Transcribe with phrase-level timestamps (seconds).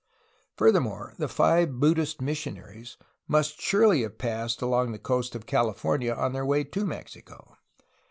[0.57, 6.33] Furthermore, the five Buddhist missionaries must surely have passed along the coast of California on
[6.33, 7.55] their way to Mexico.